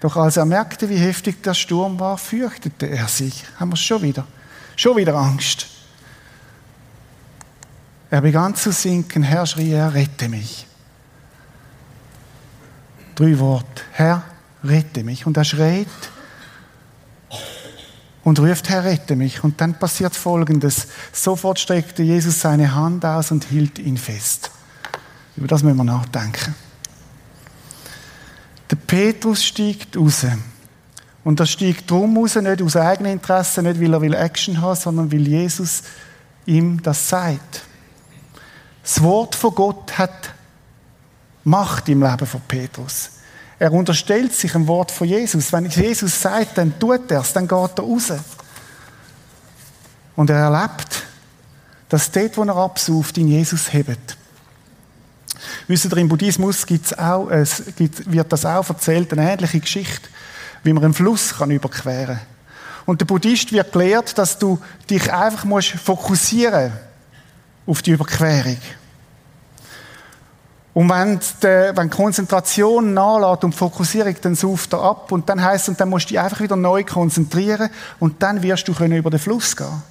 [0.00, 3.44] Doch als er merkte, wie heftig der Sturm war, fürchtete er sich.
[3.58, 4.26] Haben wir schon wieder?
[4.74, 5.66] Schon wieder Angst.
[8.10, 9.22] Er begann zu sinken.
[9.22, 10.66] Herr, schrie er, rette mich.
[13.14, 13.82] Drei Worte.
[13.92, 14.24] Herr,
[14.64, 15.24] rette mich.
[15.24, 15.86] Und er schreit
[18.24, 19.42] und ruft, Herr, rette mich.
[19.42, 20.88] Und dann passiert Folgendes.
[21.12, 24.50] Sofort streckte Jesus seine Hand aus und hielt ihn fest.
[25.36, 26.54] Über das müssen wir nachdenken.
[28.70, 30.26] Der Petrus steigt raus.
[31.24, 34.76] Und er steigt drum raus, nicht aus eigenem Interesse, nicht weil er will Action haben,
[34.76, 35.82] sondern weil Jesus
[36.46, 37.62] ihm das sagt.
[38.82, 40.34] Das Wort von Gott hat
[41.44, 43.10] Macht im Leben von Petrus.
[43.58, 45.52] Er unterstellt sich ein Wort von Jesus.
[45.52, 48.12] Wenn Jesus sagt, dann tut er es, dann geht er raus.
[50.16, 51.04] Und er erlebt,
[51.88, 54.16] dass dort, wo er absucht, in Jesus hebt.
[55.68, 60.08] Wisst ihr, im Buddhismus gibt's auch, es gibt, wird das auch erzählt, eine ähnliche Geschichte,
[60.64, 62.26] wie man einen Fluss kann überqueren kann.
[62.84, 64.58] Und der Buddhist wird gelehrt, dass du
[64.90, 66.72] dich einfach musst fokussieren
[67.66, 68.58] auf die Überquerung.
[70.74, 75.42] Und wenn die, wenn die Konzentration nachlässt und Fokussierung, dann sauft er ab und dann
[75.42, 77.68] heißt und dann musst du dich einfach wieder neu konzentrieren
[78.00, 79.82] und dann wirst du können über den Fluss gehen.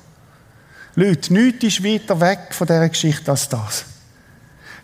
[0.95, 3.85] Leute, nichts ist weiter weg von dieser Geschichte als das.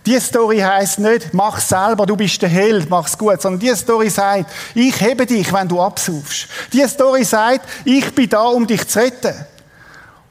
[0.07, 4.09] Die Story heißt nicht, mach selber, du bist der Held, mach's gut, sondern die Story
[4.09, 6.47] sagt, ich hebe dich, wenn du absaufst.
[6.71, 9.35] Die Story sagt, ich bin da, um dich zu retten.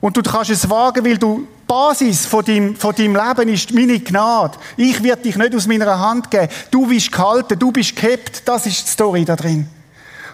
[0.01, 4.01] Und du kannst es wagen, weil du Basis von deinem, von deinem Leben ist meine
[4.01, 4.57] Gnade.
[4.79, 6.49] Ich werde dich nicht aus meiner Hand geben.
[6.71, 8.49] Du bist gehalten, du bist gehabt.
[8.49, 9.69] Das ist die Story da drin.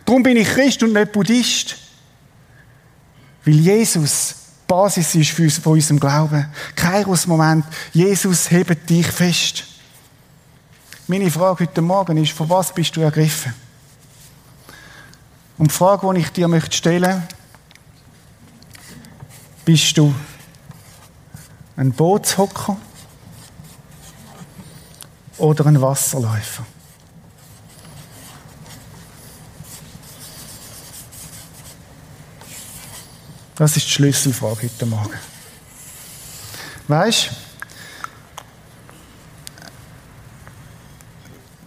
[0.04, 1.78] Darum bin ich Christ und nicht Buddhist.
[3.44, 4.36] Weil Jesus
[4.72, 6.46] Basis ist für uns, von unserem Glauben.
[6.76, 7.66] Kairos-Moment.
[7.92, 9.64] Jesus hebt dich fest.
[11.06, 13.52] Meine Frage heute Morgen ist, von was bist du ergriffen?
[15.58, 17.22] Und die Frage, die ich dir möchte stellen
[19.66, 20.14] bist du
[21.76, 22.78] ein Bootshocker
[25.36, 26.64] oder ein Wasserläufer?
[33.54, 35.18] Das ist die Schlüsselfrage heute Morgen.
[36.88, 37.30] Weißt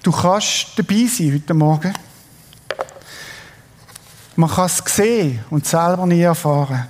[0.01, 1.93] du, kannst dabei sein heute Morgen.
[4.35, 6.87] Man kann es sehen und selber nie erfahren.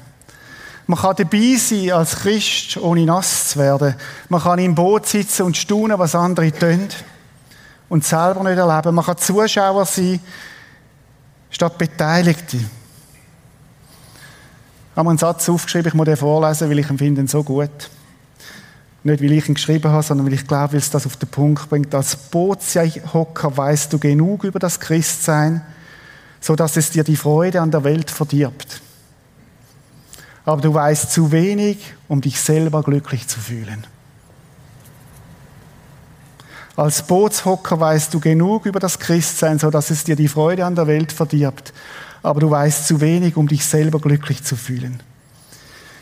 [0.88, 3.96] Man kann dabei sein als Christ, ohne nass zu werden.
[4.30, 6.88] Man kann im Boot sitzen und staunen, was andere tun
[7.90, 8.96] und selber nicht erleben.
[8.96, 10.22] Man kann Zuschauer sein,
[11.50, 12.60] statt Beteiligte.
[14.96, 17.90] Habe mir einen Satz aufgeschrieben, ich muss den vorlesen, weil ich ihn finde so gut.
[19.04, 21.30] Nicht, weil ich ihn geschrieben habe, sondern weil ich glaube, weil es das auf den
[21.30, 21.94] Punkt bringt.
[21.94, 25.62] Als Bootshocker weißt du genug über das Christsein,
[26.42, 28.82] so dass es dir die Freude an der Welt verdirbt.
[30.46, 33.86] Aber du weißt zu wenig, um dich selber glücklich zu fühlen.
[36.76, 40.76] Als Bootshocker weißt du genug über das Christsein, so dass es dir die Freude an
[40.76, 41.74] der Welt verdirbt.
[42.26, 45.00] Aber du weißt zu wenig, um dich selber glücklich zu fühlen.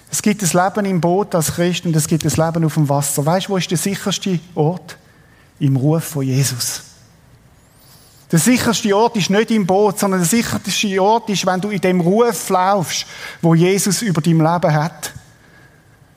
[0.09, 2.87] Es gibt das Leben im Boot als Christ und es gibt das Leben auf dem
[2.87, 3.25] Wasser.
[3.25, 4.95] Weißt du, wo ist der sicherste Ort?
[5.59, 6.81] Im Ruf von Jesus.
[8.31, 11.81] Der sicherste Ort ist nicht im Boot, sondern der sicherste Ort ist, wenn du in
[11.81, 13.05] dem Ruf laufst,
[13.41, 15.11] wo Jesus über dein Leben hat.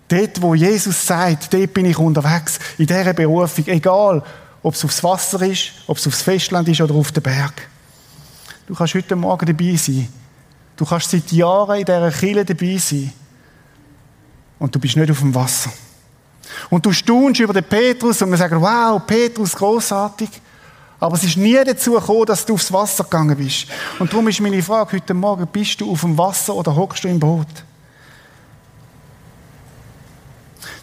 [0.07, 4.23] Dort, wo Jesus sagt, dort bin ich unterwegs, in dieser Berufung, egal,
[4.63, 7.69] ob es aufs Wasser ist, ob es aufs Festland ist oder auf den Berg.
[8.67, 10.09] Du kannst heute Morgen dabei sein.
[10.77, 13.13] Du kannst seit Jahren in dieser Kille dabei sein.
[14.59, 15.71] Und du bist nicht auf dem Wasser.
[16.71, 20.29] Und du staunst über den Petrus und wir sagen, wow, Petrus, großartig.
[20.99, 23.67] Aber es ist nie dazu gekommen, dass du aufs Wasser gegangen bist.
[23.99, 27.09] Und darum ist meine Frage heute Morgen, bist du auf dem Wasser oder hockst du
[27.09, 27.47] im Boot?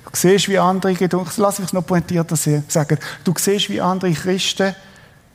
[0.06, 0.96] Du siehst, wie andere,
[1.38, 4.76] lass mich es noch pointierter sagen, du siehst, wie andere Christen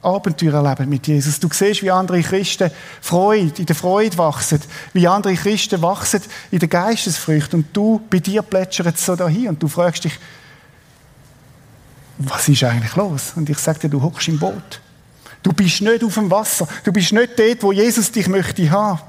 [0.03, 1.41] Abenteuer erleben mit Jesus.
[1.41, 4.61] Du siehst, wie andere Christen Freude, in der Freude wachsen,
[4.93, 9.49] wie andere Christen wachsen in der Geistesfrucht und du, bei dir plätschert es so dahin
[9.49, 10.19] und du fragst dich,
[12.19, 13.33] was ist eigentlich los?
[13.37, 14.81] Und ich sage dir, du hockst im Boot.
[15.43, 16.67] Du bist nicht auf dem Wasser.
[16.83, 19.01] Du bist nicht dort, wo Jesus dich möchte haben.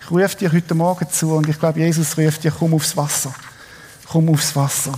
[0.00, 3.34] Ich rufe dir heute Morgen zu und ich glaube, Jesus ruft dir, komm aufs Wasser
[4.10, 4.92] komm aufs Wasser.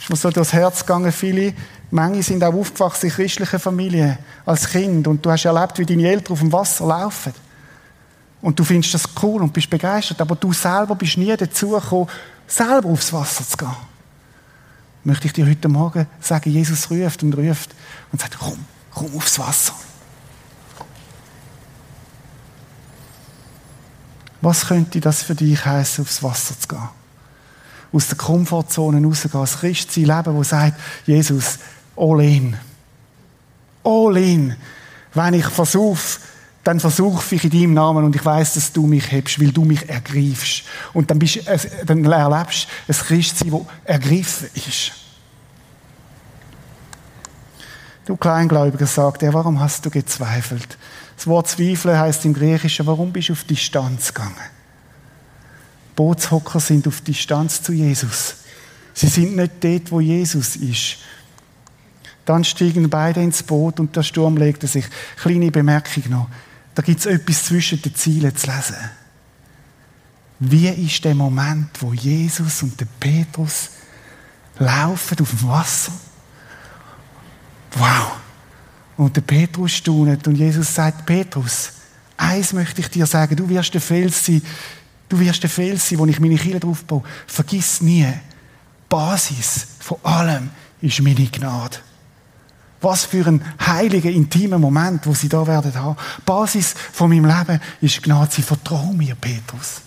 [0.00, 1.54] Ist mir so durchs Herz gegangen, viele,
[1.90, 6.08] manche sind auch aufgewachsen in christlichen Familien als Kind und du hast erlebt, wie deine
[6.08, 7.32] Eltern auf dem Wasser laufen.
[8.42, 12.08] Und du findest das cool und bist begeistert, aber du selber bist nie dazu gekommen,
[12.46, 13.76] selber aufs Wasser zu gehen.
[15.04, 17.74] Möchte ich dir heute Morgen sagen, Jesus ruft und ruft
[18.12, 19.72] und sagt, komm, komm aufs Wasser.
[24.40, 26.88] Was könnte das für dich heißen, aufs Wasser zu gehen?
[27.92, 31.58] aus der Komfortzone rausgehen, als Christ sein Leben, wo sagt, Jesus,
[31.96, 32.56] all in.
[33.84, 34.56] All in.
[35.14, 36.20] Wenn ich versuche,
[36.64, 39.64] dann versuche ich in deinem Namen und ich weiß, dass du mich hebst, weil du
[39.64, 40.64] mich ergreifst.
[40.92, 41.40] Und dann, bist,
[41.86, 44.92] dann erlebst du ein Christsein, das ergriffen ist.
[48.04, 50.76] Du Kleingläubiger, sagt er, warum hast du gezweifelt?
[51.16, 54.34] Das Wort Zweifeln heißt im Griechischen, warum bist du auf Distanz gegangen?
[55.96, 58.36] Bootshocker sind auf Distanz zu Jesus.
[58.92, 60.98] Sie sind nicht dort, wo Jesus ist.
[62.26, 64.84] Dann steigen beide ins Boot und der Sturm legte sich.
[65.16, 66.28] Kleine Bemerkung noch.
[66.74, 68.76] Da gibt es etwas zwischen den Zielen zu lesen.
[70.38, 73.70] Wie ist der Moment, wo Jesus und der Petrus
[74.58, 75.92] laufen auf dem Wasser?
[77.76, 78.18] Wow!
[78.98, 81.72] Und der Petrus staunet und Jesus sagt, Petrus,
[82.18, 84.42] eins möchte ich dir sagen, du wirst der Fels sein,
[85.08, 87.02] Du wirst der Fels sein, wo ich meine Kinder drauf baue.
[87.26, 88.12] Vergiss nie,
[88.88, 91.78] Basis von allem ist meine Gnade.
[92.80, 95.96] Was für ein heiliger, intimer Moment, wo sie da werden haben.
[96.24, 98.30] Basis von meinem Leben ist Gnade.
[98.32, 99.80] Sie vertrauen mir, Petrus.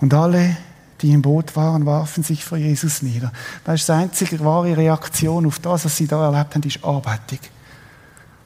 [0.00, 0.56] Und alle,
[1.00, 3.32] die im Boot waren, warfen sich vor Jesus nieder.
[3.64, 7.38] Das ist die einzige wahre Reaktion auf das, was sie da erlebt haben, ist Arbeitung.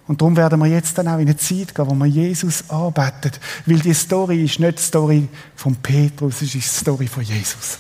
[0.07, 3.41] Und darum werden wir jetzt dann auch in eine Zeit gehen, wo wir Jesus arbeitet.
[3.65, 7.79] Weil die Story ist nicht die Story von Petrus, es ist die Story von Jesus.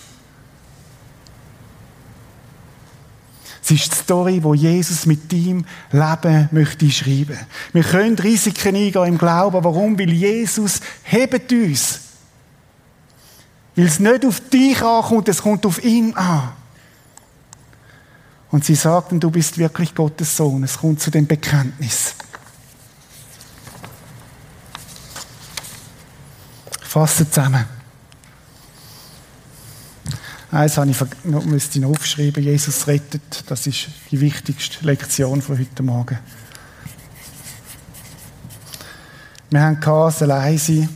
[3.65, 7.39] Es ist die Story, wo Jesus mit deinem Leben möchte schreiben.
[7.73, 9.65] Wir können Risiken eingehen im Glauben.
[9.65, 9.99] Warum?
[9.99, 12.01] Weil Jesus hebt uns.
[13.75, 16.53] Weil es nicht auf dich ankommt, es kommt auf ihn an.
[18.51, 20.63] Und sie sagten, du bist wirklich Gottes Sohn.
[20.63, 22.17] Es kommt zu dem Bekenntnis.
[26.83, 27.65] Fasse zusammen.
[30.55, 32.41] Eins habe ich, müsste ich noch aufschreiben.
[32.41, 33.43] Jesus rettet.
[33.49, 36.17] Das ist die wichtigste Lektion von heute Morgen.
[39.51, 40.89] Wir haben allein sein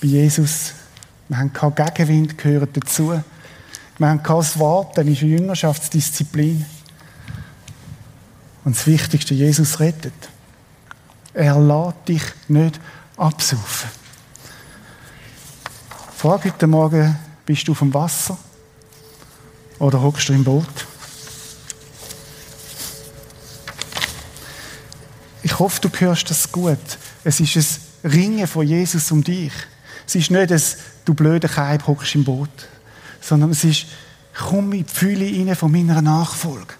[0.00, 0.72] bei Jesus.
[1.28, 3.22] Wir haben Gegenwind gehört dazu.
[3.96, 6.66] Wir haben kein Warten, ist eine Jüngerschaftsdisziplin.
[8.64, 10.30] Und das Wichtigste, Jesus rettet.
[11.32, 12.80] Er lässt dich nicht
[13.16, 13.88] absaufen.
[16.16, 17.16] Frag heute Morgen,
[17.46, 18.36] bist du auf dem Wasser
[19.78, 20.66] oder hockst du im Boot?
[25.42, 26.78] Ich hoffe, du hörst das gut.
[27.24, 29.52] Es ist ein, Ringen von Jesus um dich.
[30.06, 30.62] Es ist nicht ein,
[31.04, 32.50] du blöder Keib hockst im Boot,
[33.20, 33.86] sondern es ist,
[34.36, 36.74] komm in die Fülle rein von meiner Nachfolge.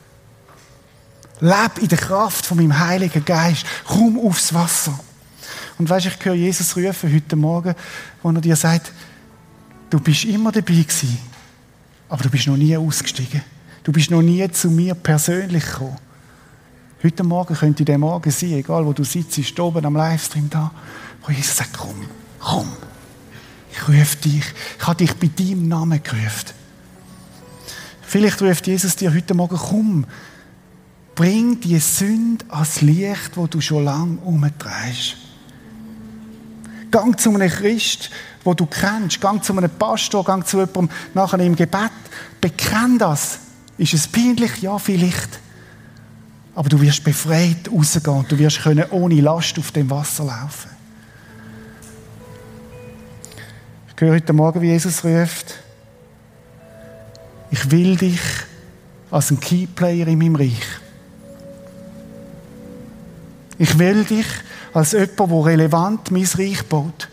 [1.40, 3.64] Leb in der Kraft von meinem Heiligen Geist.
[3.86, 4.98] Komm aufs Wasser.
[5.78, 7.74] Und weißt, ich höre Jesus rufen heute Morgen,
[8.22, 8.92] wo er dir sagt,
[9.90, 11.18] du bist immer dabei gewesen,
[12.08, 13.42] aber du bist noch nie ausgestiegen.
[13.82, 15.96] Du bist noch nie zu mir persönlich gekommen.
[17.02, 20.72] Heute Morgen könnte der Morgen sein, egal wo du sitzt, oben am Livestream da,
[21.22, 22.04] wo Jesus sagt, komm,
[22.40, 22.68] komm.
[23.70, 24.44] Ich rufe dich.
[24.78, 26.54] Ich habe dich bei deinem Namen gerufen.
[28.02, 30.06] Vielleicht ruft Jesus dir heute Morgen, komm,
[31.14, 35.16] bring die Sünde ans Licht, wo du schon lange umdrehst.
[36.96, 38.08] Gang zu einem Christ,
[38.42, 39.20] wo du kennst.
[39.20, 41.90] Gang zu einem Pastor, gang zu jemandem nachher im Gebet.
[42.40, 43.38] Bekenn das.
[43.76, 44.62] Ist es peinlich?
[44.62, 45.28] Ja, vielleicht.
[46.54, 50.70] Aber du wirst befreit rausgehen du wirst können ohne Last auf dem Wasser laufen.
[53.94, 55.52] Ich höre heute Morgen, wie Jesus ruft.
[57.50, 58.20] Ich will dich
[59.10, 60.66] als ein Keyplayer in meinem Reich.
[63.58, 64.26] Ich will dich
[64.76, 67.08] als jemand, der relevant mein Reich baut.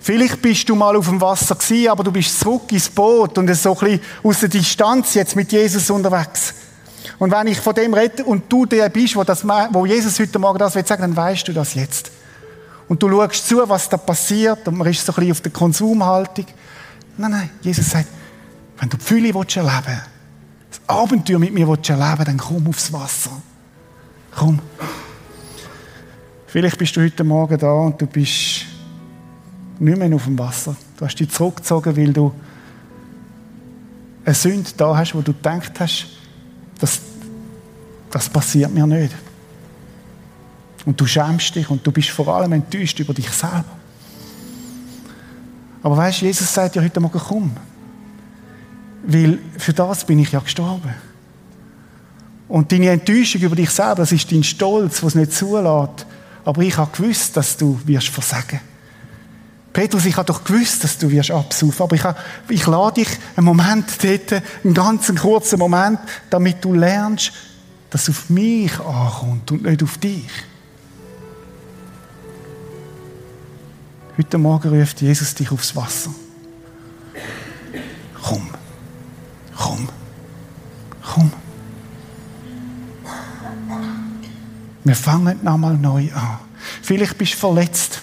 [0.00, 3.52] Vielleicht bist du mal auf dem Wasser gewesen, aber du bist zurück ins Boot und
[3.54, 6.52] so ein bisschen aus der Distanz jetzt mit Jesus unterwegs.
[7.18, 10.38] Und wenn ich von dem rede und du der bist, wo, das, wo Jesus heute
[10.38, 12.10] Morgen das will sagen, dann weißt du das jetzt.
[12.86, 15.52] Und du schaust zu, was da passiert und man ist so ein bisschen auf der
[15.52, 16.46] Konsumhaltung.
[17.16, 18.08] Nein, nein, Jesus sagt,
[18.78, 20.02] wenn du die Fülle erleben willst,
[20.70, 23.30] das Abenteuer mit mir willst erleben dann komm aufs Wasser.
[24.36, 24.60] Komm.
[26.56, 28.64] Vielleicht bist du heute Morgen da und du bist
[29.78, 30.74] nicht mehr auf dem Wasser.
[30.96, 32.32] Du hast dich zurückgezogen, weil du
[34.24, 36.06] eine Sünde da hast, wo du gedacht hast,
[36.78, 37.02] das,
[38.10, 39.14] das passiert mir nicht.
[40.86, 43.76] Und du schämst dich und du bist vor allem enttäuscht über dich selber.
[45.82, 47.50] Aber weißt du, Jesus sagt ja heute Morgen, komm.
[49.02, 50.94] Weil für das bin ich ja gestorben.
[52.48, 56.06] Und deine Enttäuschung über dich selber, das ist dein Stolz, was es nicht zulässt.
[56.46, 58.60] Aber ich habe gewusst, dass du wirst versagen.
[59.72, 61.82] Petrus, ich habe doch gewusst, dass du wirst absaufen.
[61.82, 62.18] Aber ich, habe,
[62.48, 65.98] ich lade dich einen Moment dort, einen ganz kurzen Moment,
[66.30, 67.32] damit du lernst,
[67.90, 70.30] dass es auf mich ankommt und nicht auf dich.
[74.16, 76.10] Heute Morgen ruft Jesus dich aufs Wasser.
[78.22, 78.48] Komm.
[79.56, 79.88] Komm.
[81.02, 81.45] Komm.
[84.86, 86.38] Wir fangen nochmal neu an.
[86.80, 88.02] Vielleicht bist du verletzt.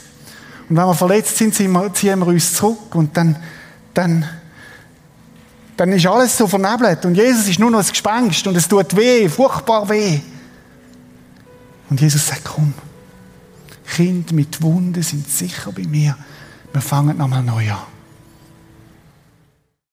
[0.67, 3.37] Und wenn wir verletzt sind, ziehen wir uns zurück und dann,
[3.93, 4.27] dann,
[5.77, 8.93] dann ist alles so vernebelt und Jesus ist nur noch ein Gespenst und es tut
[8.97, 10.19] weh, furchtbar weh.
[11.89, 12.73] Und Jesus sagt, komm,
[13.85, 16.17] Kinder mit Wunden sind sicher bei mir.
[16.73, 17.77] Wir fangen nochmal neu an.